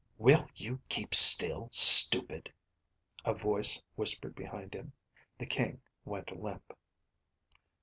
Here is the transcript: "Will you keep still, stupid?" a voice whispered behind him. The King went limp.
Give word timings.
"Will 0.17 0.49
you 0.55 0.81
keep 0.89 1.13
still, 1.13 1.69
stupid?" 1.71 2.51
a 3.23 3.35
voice 3.35 3.83
whispered 3.95 4.33
behind 4.33 4.73
him. 4.73 4.93
The 5.37 5.45
King 5.45 5.83
went 6.05 6.35
limp. 6.41 6.75